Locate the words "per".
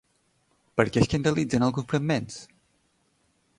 0.79-0.85